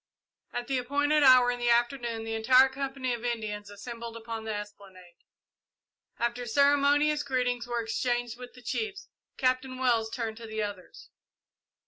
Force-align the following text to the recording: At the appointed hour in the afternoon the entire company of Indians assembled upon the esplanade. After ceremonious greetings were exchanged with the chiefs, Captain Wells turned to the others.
At 0.51 0.65
the 0.65 0.79
appointed 0.79 1.21
hour 1.21 1.51
in 1.51 1.59
the 1.59 1.69
afternoon 1.69 2.23
the 2.23 2.33
entire 2.33 2.69
company 2.69 3.13
of 3.13 3.23
Indians 3.23 3.69
assembled 3.69 4.17
upon 4.17 4.45
the 4.45 4.53
esplanade. 4.55 5.17
After 6.17 6.47
ceremonious 6.47 7.21
greetings 7.21 7.67
were 7.67 7.83
exchanged 7.83 8.35
with 8.35 8.53
the 8.55 8.63
chiefs, 8.63 9.09
Captain 9.37 9.77
Wells 9.77 10.09
turned 10.09 10.37
to 10.37 10.47
the 10.47 10.63
others. 10.63 11.09